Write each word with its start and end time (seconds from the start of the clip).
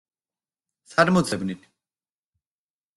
სად 0.95 1.13
მოძებნით? 1.19 1.71